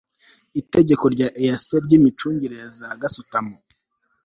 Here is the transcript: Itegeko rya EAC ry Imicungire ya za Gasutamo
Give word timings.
Itegeko 0.61 1.05
rya 1.15 1.27
EAC 1.43 1.67
ry 1.85 1.91
Imicungire 1.97 2.55
ya 2.61 2.69
za 2.77 2.87
Gasutamo 3.01 3.55